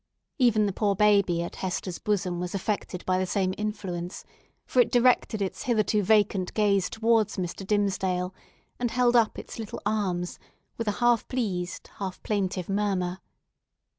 Even 0.39 0.65
the 0.65 0.73
poor 0.73 0.95
baby 0.95 1.43
at 1.43 1.57
Hester's 1.57 1.99
bosom 1.99 2.39
was 2.39 2.55
affected 2.55 3.05
by 3.05 3.19
the 3.19 3.27
same 3.27 3.53
influence, 3.55 4.23
for 4.65 4.79
it 4.79 4.91
directed 4.91 5.43
its 5.43 5.61
hitherto 5.61 6.01
vacant 6.01 6.55
gaze 6.55 6.89
towards 6.89 7.37
Mr. 7.37 7.63
Dimmesdale, 7.67 8.33
and 8.79 8.89
held 8.89 9.15
up 9.15 9.37
its 9.37 9.59
little 9.59 9.79
arms 9.85 10.39
with 10.75 10.87
a 10.87 10.93
half 11.03 11.27
pleased, 11.27 11.91
half 11.97 12.19
plaintive 12.23 12.67
murmur. 12.67 13.19